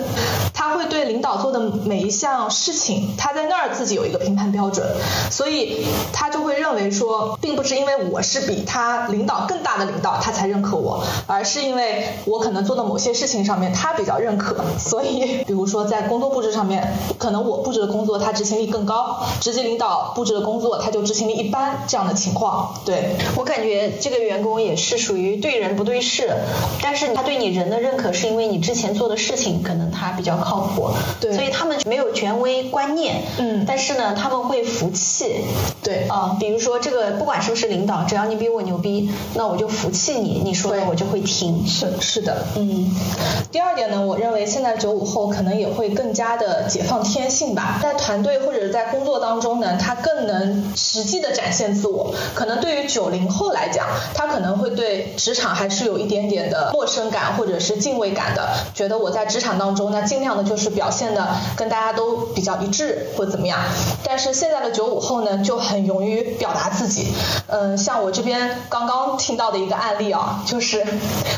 [0.55, 2.86] 他会对领导做的每一项事情，
[3.17, 4.85] 他在那儿自己有一个评判标准，
[5.31, 23.15] 所以他就会认为说，并不是因为我是比他领导更大的领导，他才认可我，而是因为我可能做的某些事情上面他比较认可，所以比如说在工作布置上面，可能我布置的工作他执行力更高，直接领导布置的工作他就执行力一般这样的情况，对。
[23.35, 26.31] 我感觉这个员工也是属于对人不对事，
[26.81, 31.33] 但是他对你人的认可是因为你之前做的事情可能他比较靠谱，对。
[31.33, 33.65] 所以他们没有权威观念，嗯。
[33.67, 35.41] 但是呢他们会服气，
[35.81, 36.05] 对。
[36.09, 40.87] 啊、比如说这个不管是不是领导，只要你比我牛逼，那我就服气你，你说的对。
[40.87, 42.95] 我就会听，是是的，嗯，
[43.51, 52.13] 第二点呢，我认为现在九五后可能也会更加的解放天性吧，在团队或者是在工作当中呢，他更能实际的展现自我。
[52.35, 63.59] 可能对于九零后来讲，他可能会对职场还是有一点点的陌生感或者是敬畏感的，觉得我在职场当中呢，尽量的就是表现的跟大家都比较一致或怎么样。
[64.03, 67.13] 但是现在的九五后呢，就很勇于表达自己。
[67.47, 70.85] 嗯，像我这边刚刚听到的一个案例啊，就是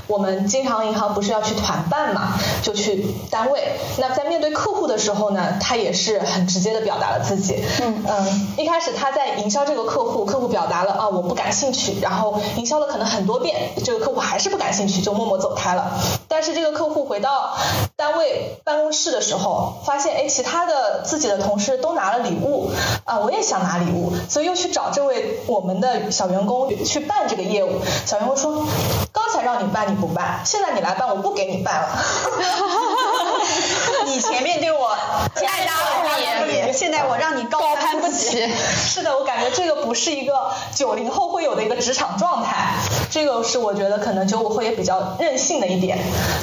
[0.07, 3.77] 我们经常银行不是要去团办嘛，就去单位。
[3.97, 7.63] 那在面对客户的时候呢，他也是很直接的表达了自己。
[7.81, 15.99] 嗯嗯，一开始他在营销这个客户，客户表达了啊我不感兴趣，然后营销了可能很多遍，这个客户还是不感兴趣，就默默走开了。
[16.27, 17.55] 但是这个客户回到
[17.95, 22.71] 单位办公室的时候，发现哎其他的自自己的同事都拿了礼物
[23.03, 27.81] 啊，我也想拿礼物，所以又去找这位我们的小员工去办这个业务。
[28.05, 28.65] 小员工说，
[29.11, 31.89] 刚才让你办你不办，现在你来办我不给你办了。
[34.05, 38.47] 你前面对我爱答不理，现在我让你高高攀不起。
[38.87, 42.73] 是的，我感觉这个不是一个九零后会有的一个职场状态，
[43.09, 45.97] 这个是我觉得可能九五后也比较任性的一点。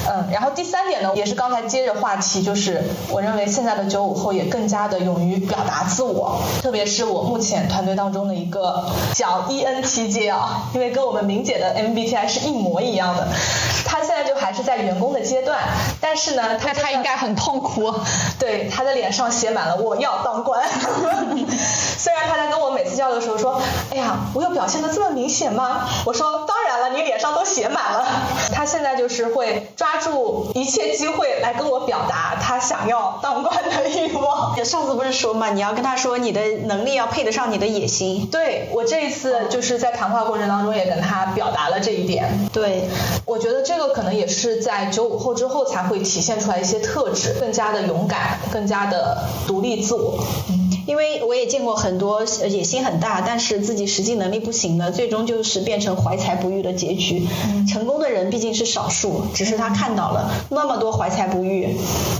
[0.09, 13.27] 嗯，然后第三点呢，也是刚才接着话题，就是我认为现在的九五后也更加的勇于表达自我，特别是我目前团队当中的一个叫 ENTJ 啊，因为跟我们明姐的 MBTI 是一模一样的，
[13.85, 15.59] 他现在就还是在员工的阶段，
[15.99, 17.93] 但是呢，他那他应该很痛苦。
[18.39, 20.63] 对，他的脸上写满了“我要当官”。
[21.99, 26.56] 虽然他在跟我每次交流的时候说：“哎呀，我有表现的这么明显吗？”我说：“当
[26.89, 28.05] 了，你脸上都写满了。”
[28.53, 34.55] 他现在就是会抓住一切机会来跟我表达他想要当官的欲望。
[34.65, 38.27] 上次不是说嘛，你要跟他说你的能力要配得上你的野心。
[38.31, 42.49] 对我这一次就是在谈话过程当中也跟他表达了这一点。
[42.51, 42.89] 对，
[43.25, 50.19] 我觉得这个可能也是在九五后之后才会体现出来一些特质，更加的勇敢，更加的独立自我。
[50.87, 57.27] 因为我也见过很多呃野心很大，但是自己实际能力不行的，最终就是变成怀才不遇的结局。
[57.67, 61.75] 成功的人毕竟是少数，只是他看到了那么多怀才不遇，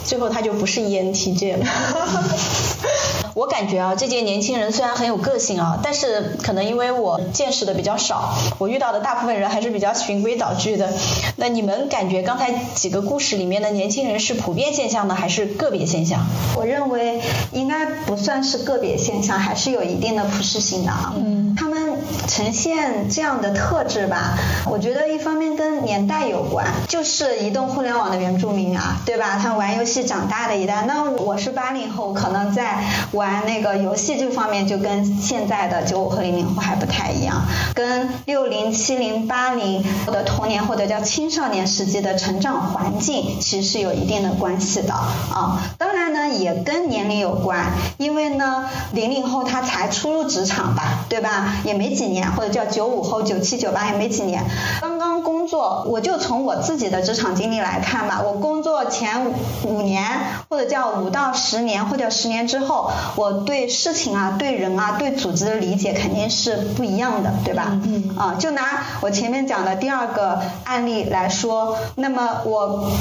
[0.06, 1.66] 最后他就不是 ENTJ 了。
[3.38, 10.92] 我感觉啊，这届年轻人虽然很有个性啊，但是可能因为我见识的比较少，我遇到的大部分人还是比较循规蹈矩的。
[11.36, 16.26] 那你们感觉刚才几个故事里面的年轻人是普遍现象呢，还是个别现象？
[16.56, 17.22] 我认为
[17.52, 21.14] 应该不算是个别现象，还是有一定的普适性的啊。
[21.16, 29.38] 嗯，他们呈现这样的特质吧，我觉得一方面跟年代有关，就是移动互联网的原住民啊，对吧？
[29.40, 37.42] 他玩游戏长大的一代，那我是八零后，可能在玩玩那个游戏这方面就跟现在的九五和零零后还不太一样，
[37.74, 45.60] 跟六零、七零、八零的童年或者叫青少年时期的成长环境其实是有一定的关系的啊。
[45.78, 51.58] 当然呢，也跟年龄有关，因为呢，零零后他才初入职场吧，对吧？
[51.66, 54.42] 也没几年，或者叫九五后、九七、九八也没几年，
[54.80, 59.32] 刚刚工作，我就从我自己的职场经历来看吧，我工作前
[59.64, 60.06] 五年，
[60.50, 67.80] 或者叫五到十年，或者十年之后，我对事情啊、对人啊、对组织的理解肯定是不一样的，对吧？
[67.86, 72.92] 嗯啊，就拿我前面讲的第二个案例来说，那么我。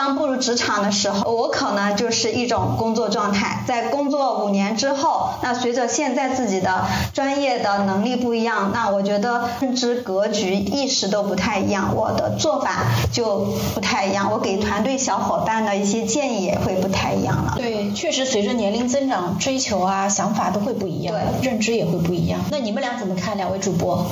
[0.00, 3.62] 刚步入职场的时候，我可能就是一种工作状态。
[3.66, 14.32] 在工作五年之后，那随着现在自己的专业的能力不一样，那我觉得认知格局、意识都不太一样，我的做法就不太一样。
[14.32, 17.52] 我给团队小伙伴的一些建议也会不太一样了。
[17.58, 22.40] 对，确实随着年龄增长，追求啊、想法都会不一样，对认知也会不一样。
[22.50, 23.36] 那你们俩怎么看？
[23.36, 24.06] 两位主播？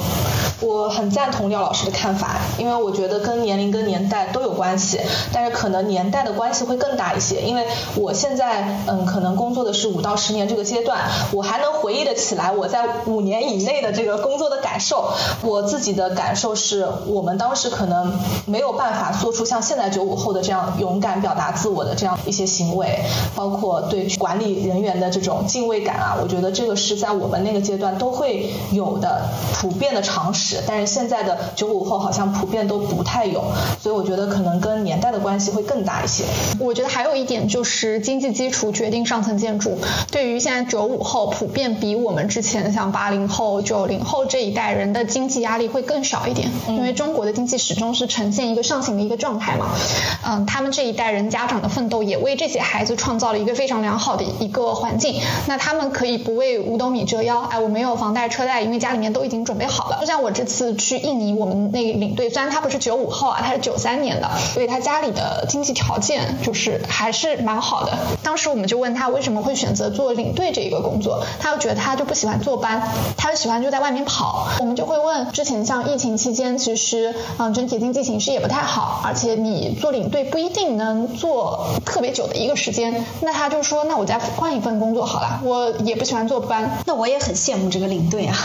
[0.60, 5.00] 我很赞同廖老师的看法，因为我觉得跟年龄跟年代都有关系，
[5.32, 11.00] 但是可能能年代的关系会更大一些，因为我现在嗯可能工作的是五到十年这个阶段，
[11.32, 15.12] 我还能回忆得起来我在五年以内的这个工作的感受。
[15.42, 23.00] 我自己的感受是我们当时可能没有办法做出像现在九五后的这样勇敢表达自我的这样一些行为，
[23.34, 33.42] 包括对管理人员的这种敬畏感啊，我觉得这个是在我们那个阶段都会有的普遍的常识，但是现在的九五后好像普遍都不太有，
[33.80, 36.24] 所以我觉得可能跟年代的关系会更大一些。
[36.58, 39.78] 我觉得还有一点就是经济基础决定上层建筑。
[40.10, 49.66] 对于现在九五后，普遍比我们之前像八零后、九零后这一代人的经济压力会更少一点，因为中国的经济始终是呈现一个上行的一个状态嘛。
[50.24, 55.20] 嗯，他们这一代人家长的奋斗也为这些孩子创造了一个非常良好的一个环境。
[55.46, 59.98] 那他们可以不为五斗米折腰，哎，我没有房贷车贷，因为家里面都已经准备好了。
[60.00, 67.98] 就像我这次去印尼，我们那个领队虽然他不是九五后啊，他是九三年的，所以他家里的经济条件就是还是蛮好的。
[68.22, 72.82] 当时我们就问他为什么会选择做领队这一个工作，他又觉得他就不喜欢坐班，
[73.16, 74.48] 他就喜欢就在外面跑。
[74.60, 86.78] 我们就会问，之前像疫情期间，其实嗯整体经济形势也不太好，而且你做领队不一定能做特别久的一个时间，那他就说那我再换一份工作好了，我也不喜欢坐班。
[86.86, 88.36] 那我也很羡慕这个领队啊。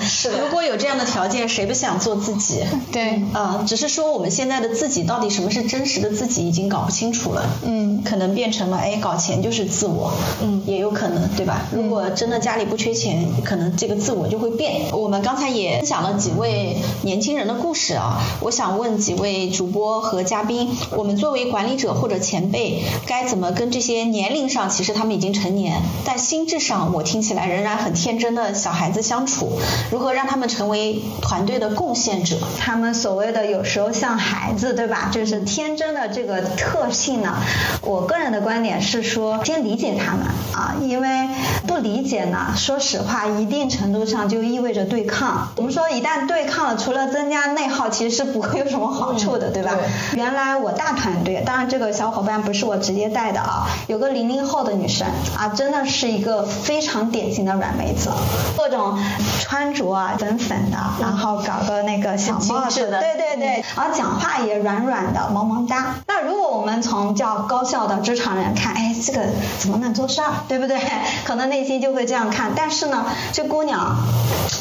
[0.00, 2.62] 是的如果有这样的条件，谁不想做自己？
[2.92, 7.44] 对，啊、只是说我们现在的自己到底什么是真实的自己已经搞不清楚了。
[7.64, 11.66] 嗯，可能变成了哎，搞钱就是自我，嗯也有可能，对吧？
[11.72, 14.82] 如果真的家里不缺钱，可能这个自我就会变。
[14.92, 29.58] 我们刚才也分享了几位年轻人的故事啊，我想问几位主播和嘉宾，我们作为管理者或者前辈，该怎么跟这些年龄上其实他们已经成年，但心智上我听起来仍然很天真的小孩子相处？
[29.90, 32.36] 如何让他们成为团队的贡献者？
[32.60, 35.10] 他们所谓的有时候像孩子，对吧？
[35.12, 37.34] 就是天真的这个特性呢，
[37.82, 41.28] 我个人的观点是说，先理解他们啊，因为
[41.66, 45.48] 不理解呢，说实话，一定程度上就意味着对抗。
[45.56, 49.72] 我们说一旦对抗了，除了增加内耗，其实是不会有什么好处的，对吧？
[50.12, 55.06] 原来我大团队，当然这个小伙伴不是我直接带的啊，有个零零后的女生
[55.36, 58.10] 啊，真的是一个非常典型的软妹子，
[58.56, 58.98] 各种
[59.40, 65.96] 穿着啊粉粉的，然后搞个那个小帽子，对对对，然后讲话也软软的、萌萌萌哒。
[66.06, 69.20] 那如果我们从较高效的职场人看，哎，这个
[69.58, 70.78] 怎么能做事儿， 对不对？
[71.24, 72.52] 可能内心就会这样看。
[72.56, 73.96] 但是呢，这姑娘，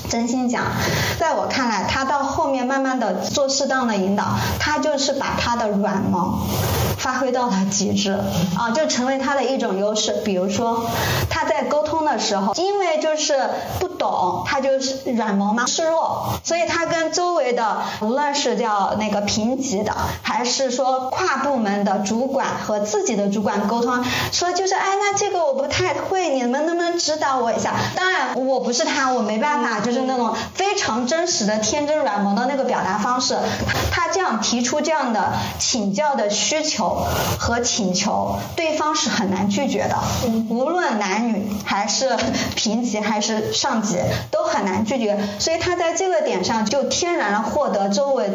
[0.09, 0.63] 真心讲，
[1.19, 4.25] 在我看来，她到后面慢慢的做适当的引导，
[4.59, 6.39] 她就是把她的软萌
[6.97, 8.11] 发挥到了极致
[8.55, 10.13] 啊，就成为她的一种优势。
[10.23, 10.85] 比如说，
[11.29, 27.73] 她在沟通的时候，因为就是不懂，她就是软萌嘛，示弱，所以她跟周围的无论是叫那个平级的，还是说跨部门的主管和自己的主管沟通，说就是哎，那这个我不太会，你们能不能指导我一下？
[27.95, 33.37] 当然我不是他，我没办法，就是那种非常真实的天真软萌的那个表达方式。
[33.91, 37.05] 他这样提出这样的请教的需求
[37.39, 39.97] 和请求，对方是很难拒绝的，
[40.49, 42.17] 无论男女还是
[42.55, 43.97] 平级还是上级
[44.31, 48.29] 都很难拒绝，所以他在这个点上就天然的获得周围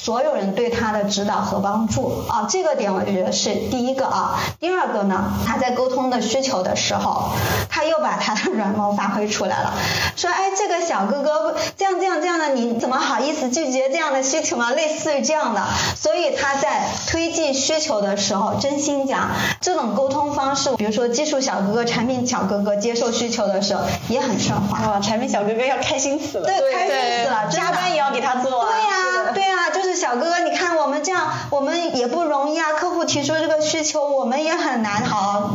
[0.00, 4.38] 所有人对他的指导和帮助啊，这个点我觉得是第一个啊。
[4.58, 7.30] 第二个呢，他在沟通的需求的时候，
[7.68, 9.72] 他又把他的软萌发挥出来了，
[10.16, 14.70] 说哎，这个小哥哥这样这样这样的，你怎么好意思拒绝这样的需求吗？
[14.70, 15.62] 类似于这样的，
[15.96, 24.88] 所以他在推进需求的时候，真心讲，这种沟通方式，比如说技术小哥哥、产品小哥哥接受需求的时候也很顺滑。
[24.88, 28.68] 哇，产品小哥哥要开心死了，对，开心死了，加班也要给他做啊。
[28.70, 32.72] 对呀、对呀、就是小哥哥，你看我们这样，我们也不容易啊。
[32.72, 35.50] 客户提出这个需求，我们也很难，好，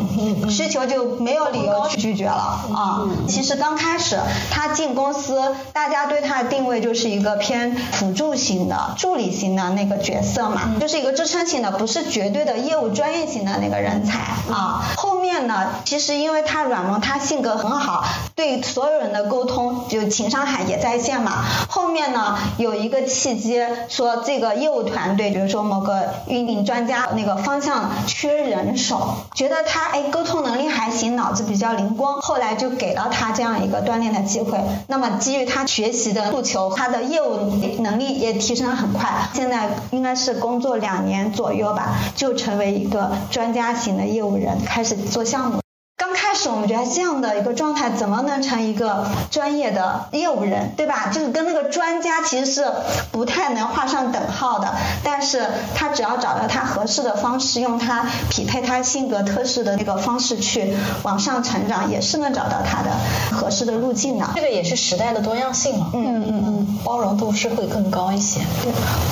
[0.49, 3.01] 需求就没有理由去拒绝了啊。
[3.27, 4.19] 其实刚开始
[4.51, 14.19] 他进公司，大家对他的定位就是一个偏辅助型的、助理型的那个角色嘛，就是一个支撑型的，不是绝对的业务专业型的那个人才
[14.53, 14.83] 啊。
[14.97, 21.43] 后面呢，其实因为他软萌，他性格很好，对所有人的沟通就情商还也在线嘛。
[21.69, 25.94] 后面呢，有一个契机，说这个业务团队，比如说某个
[26.27, 34.59] 运营专家那个方向缺人手，觉得他哎沟通能力还行，脑子比较灵光，后来就给了他这样一个锻炼的机会。
[34.87, 37.37] 那么基于他学习的诉求，他的业务
[37.79, 45.64] 能力也提升了很快，现在应该是工作两年左右吧，就成为一个专家型的业务人，开始做项目。
[45.97, 51.09] 刚开始始我们觉得这样的一个状态怎么能成一个专业的业务人，对吧？
[51.11, 52.65] 就是跟那个专家其实是
[53.11, 54.75] 不太能画上等号的。
[55.03, 55.43] 但是
[55.73, 60.71] 他只要找到他合适的方式，用他匹配他性格特质的那个方式去
[61.01, 62.91] 往上成长，也是能找到他的
[63.31, 64.29] 合适的路径的。
[64.35, 68.41] 这个也是时代的多样性了，嗯嗯嗯，包容度是会更高一些。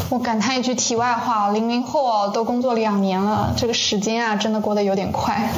[0.10, 5.50] 我感叹一句题外话，零零后都工作两年了，这个时间啊，真的过得有点快。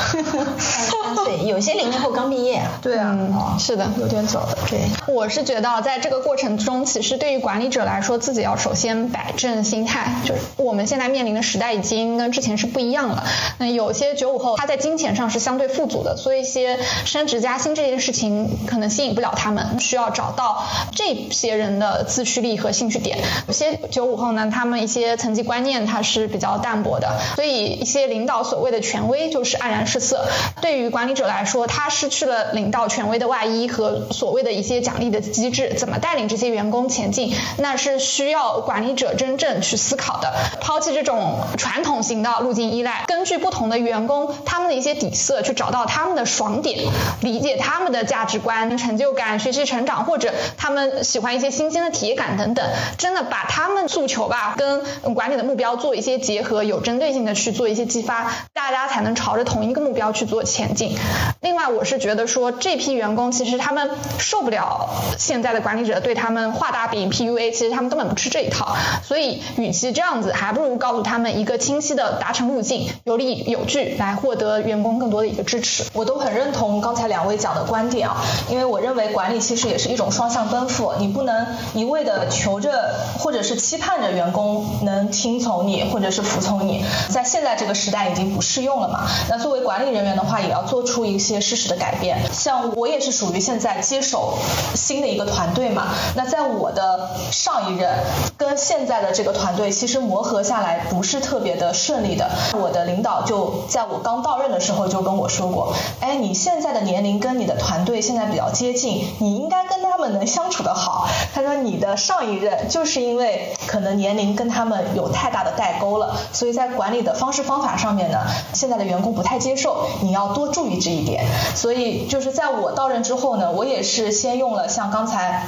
[0.58, 2.62] 三岁，有些零零后刚毕业。
[2.82, 4.48] 对啊，是的，有点早。
[4.68, 4.80] 对，
[5.12, 13.24] 我是觉得在这个过程中，其实对于管理者来说，自己要首先摆正心态，就是我们现在面临的时代已经跟之前是不一样了。
[13.58, 23.18] 那有些九五后他在金钱上是相对富足的，所以一些升职加薪这件事情可能吸引不了他们，需要找到这些人的自驱力和兴趣点。
[23.46, 30.24] 有些九五后呢，他们一些层级观念他是比较淡薄的，所以一些领导所谓的权威就是黯然失色。
[30.62, 40.32] 对于管理者来说，他失去了领导权威的外衣和所谓的一些奖励的机制，怎么带领这些员工前进，那是需要管理者真正去思考的。
[40.60, 46.78] 抛弃这种传统型的路径依赖，根据不同的员工他们的一些底色，去找到他们的爽点，
[47.20, 52.64] 理解他们的价值观、成就感、学习成长，或者他们喜欢一些新鲜的体验感等等，
[52.96, 60.96] 真的把他们诉求吧跟管理的目标做一些结合，有针对性的去做一些激发，大家才能朝着同一个目标去做前进。
[61.40, 68.76] 另外，我是觉得说这批员工其实他们受不了现在的管理者对他们画大饼 PUA，其实他们根本不吃这一套。
[69.02, 75.84] 所以，与其这样子，还不如告诉他们一个清晰的达成路径，有理有据来获得员工更多的一个支持。
[75.92, 89.06] 我都很认同刚才两位讲的观点啊，因为我认为管理其实也是一种双向奔赴，你不能一味的求着或者是期盼着员工能听从你或者是服从你，在现在这个时代已经不适用了嘛。
[89.28, 92.18] 那作为管理人员的话，也要做出一些适时的改变。
[92.32, 94.36] 像我也是属于现在接手
[94.74, 97.88] 新的一个团队嘛，那在我的上一任
[98.36, 102.28] 跟现在的这个团队其实磨合下来不是特别的顺利的。
[102.54, 111.06] 我的领导就在我刚到任的时候就跟我说过，哎，你现在的年龄跟你的团队现在比较接近，你应该跟他们能相处的好。
[111.32, 118.18] 他说你的上一任就是因为可能年龄跟他们有太大的代沟了，所以在管理的方式方法上面呢，
[118.52, 121.24] 现在的员工不太接接受，你要多注意这一点。
[121.56, 125.44] 所以就是在我到任之后呢，我也是先用了像刚才。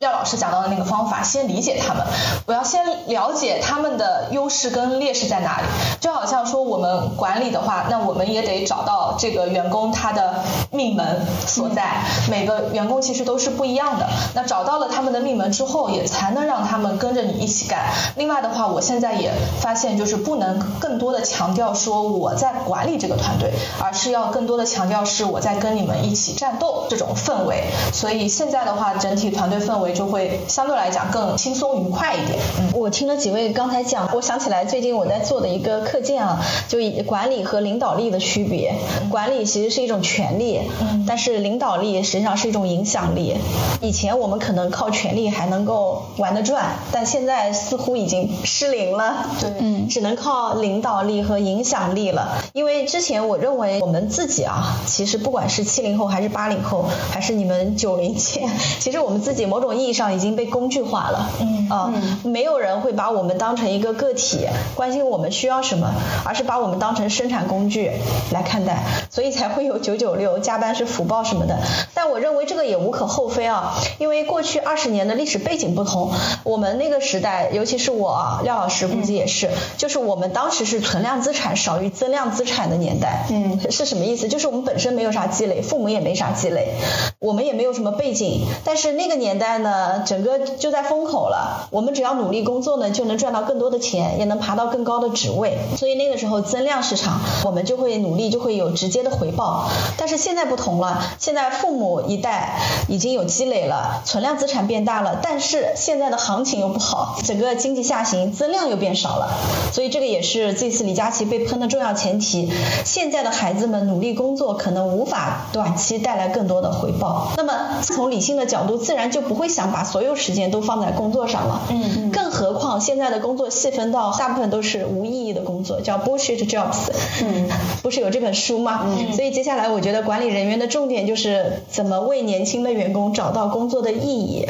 [0.00, 2.02] 廖老师讲到的那个方法，先理解他们，
[2.46, 5.66] 我要先了解他们的优势跟劣势在哪里。
[6.00, 12.02] 就好像说我们管理的话，那我们也得找到这个员工他的命门所在。
[12.30, 14.08] 每个员工其实都是不一样的。
[14.34, 17.92] 那找到了他们的命门之后，也才能让他们跟着你一起干。
[18.16, 19.30] 另外的话，我现在也
[19.60, 27.64] 发现，就是不能更多的强调说我在管理这个团队，而是要更多的强调是我在跟你们一起战斗这种氛围。
[27.92, 29.89] 所以现在的话，整体团队氛围。
[29.92, 32.38] 就会相对来讲更轻松愉快一点。
[32.58, 38.74] 嗯，我听了几位刚才讲，我想起来最近我在做的一个课件啊，就以管理和领导力的区别。
[39.10, 43.36] 管理其实是一种权利，嗯，但是领导力实际上是一种影响力。
[43.80, 49.26] 以前我们可能靠权力还能够玩得转，但现在似乎已经失灵了。
[49.40, 52.42] 对，嗯，只能靠领导力和影响力了。
[52.52, 61.30] 因为之前我认为我们自己啊，其实不管是七零后还是八零后，还是你们九零前，其实我们自己某种意义上已经被工具化了。
[61.40, 61.92] 嗯啊，
[62.24, 67.92] 没有人会把我们当成一个个体，关心我们需要什么，而是把我们当成生产工具
[68.32, 71.58] 来看待，所以才会有九九六、加班是福报什么的。
[71.94, 76.12] 但我认为这个也无可厚非啊，因为过去二十年的历史背景不同，
[76.42, 83.26] 我们那个时代，尤其是我廖老师估计也是，就是我们当时是存量资产少于增量资产的年代。
[83.30, 84.28] 嗯，是什么意思？
[84.28, 86.74] 就是我们本身没有啥积累，父母也没啥积累，
[87.20, 95.58] 我们也没有什么背景，但是那个年代呢，呃整个就在风口了，我们只要努力工作呢，就能赚到更多的钱，也能爬到更高的职位。
[95.76, 99.68] 所以那个时候增量市场，我们就会努力，就会有直接的回报。
[99.96, 102.58] 但是现在不同了，现在父母一代
[102.88, 109.38] 已经有积累了，存量资产变大了，但是现在的行情又不好，整个经济下行，增量又变少了。
[109.72, 112.50] 所以这个也是这次李佳琦被喷的重要前提。
[112.84, 117.28] 现在的孩子们努力工作，可能无法短期带来更多的回报。
[117.36, 117.52] 那么
[117.82, 119.59] 从理性的角度，自然就不会想。
[119.60, 121.60] 想把所有时间都放在工作上了。
[121.68, 126.90] 嗯嗯更何况现在的工作细分到大部分都是无意义的工作，叫 bullshit jobs。
[127.22, 127.48] 嗯，
[127.82, 128.86] 不是有这本书吗？
[128.86, 134.46] 嗯所以接下来我觉得管理人员的重点就是怎么为年轻的员工找到工作的意义，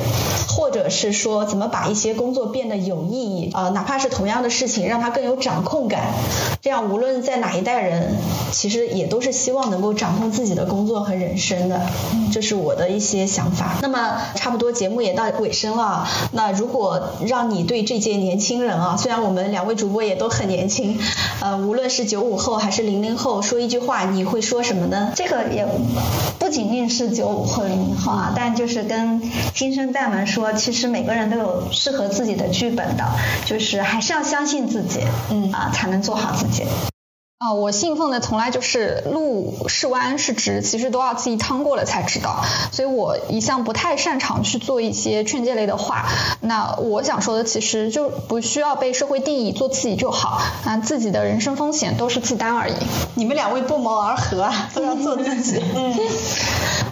[0.48, 6.12] 或者是说怎么把一些工作变得有意义，呃，哪怕是同样的事情，让他更有掌控感。
[6.61, 8.14] 这样无论在哪一代人，
[8.52, 11.80] 其实也都是希望能够掌控自己的工作和人生的。
[12.30, 13.78] 这是我的一些想法。
[13.80, 20.99] 那么差不多节目也到尾声了，那如果让你对这届年轻人啊，虽然我们两位主播也都很年轻，
[21.41, 25.12] 呃，无论是九五后还是零零后，说一句话，你会说什么呢？
[25.14, 25.66] 这个也
[26.38, 29.22] 不仅仅是九五后、零零后啊，但就是跟
[29.55, 33.05] 新生代们说，其实每个人都有适合自己的剧本的，
[33.47, 36.64] 就是还是要相信自己，嗯啊，才能做好自己。
[37.41, 42.45] 啊、我信奉的从来就是路是弯是直，其实都要自己趟过了才知道。
[42.70, 46.07] 所以我一向不太擅长去做一些劝诫类的话。
[46.43, 50.43] 那我想说的其实就不需要被社会定义，做自己就好。
[50.66, 52.74] 那自己的人生风险都是自担而已。
[53.14, 55.62] 你们两位不谋而合啊，都要做自己。
[55.74, 55.95] 嗯，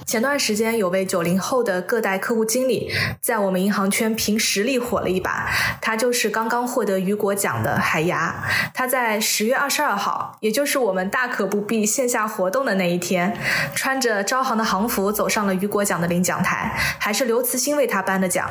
[0.09, 2.91] 前段时间有位九零后的各代客户经理，
[3.21, 5.47] 在我们银行圈凭实力火了一把。
[5.83, 8.43] 他就是刚刚获得雨果奖的海牙。
[8.73, 13.37] 他在十月二十二号，也就是我们大可不必线下活动的那一天，
[13.75, 18.49] 穿着招行的行服走上了雨果奖的领奖台，还是刘慈欣为他颁的奖。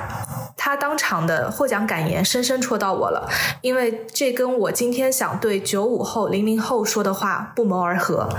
[0.56, 3.28] 他当场的获奖感言深深戳到我了，
[3.62, 8.30] 因为这跟我今天想对九五后、零零后说的话不谋而合。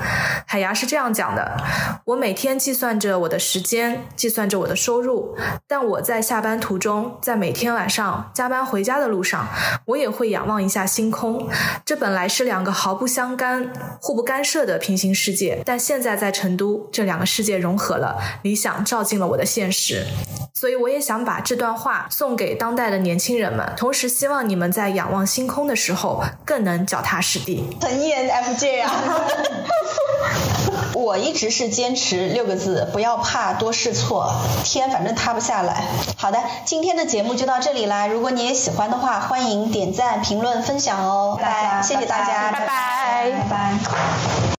[0.46, 1.56] 海牙是这样讲的：
[2.04, 5.34] 我每天计算着着我的时间，计算着我的收入，
[5.66, 9.48] 但我在下班途中，在每天晚上加班回家的路上，
[9.86, 11.48] 我也会仰望一下星空。
[11.84, 20.06] 这本来是两个毫不相干、互不干涉的平行世界，但现在在成都，这两个世界融合了，理想照进了我的现实。
[20.54, 27.64] 所以我也想把这段话送给当代的年轻人们，同时希望你们在仰望星空的时候更能脚踏实地。
[27.80, 28.92] 很 ENFJ 啊。
[31.02, 34.32] 我一直是坚持六个字：不要怕，多试错，
[34.64, 35.84] 天反正塌不下来。
[36.16, 38.06] 好的，今天的节目就到这里啦。
[38.08, 41.38] 如果你也喜欢的话，欢迎点赞、评论、分享哦。
[41.40, 44.57] 拜拜谢谢大家，拜拜拜拜拜。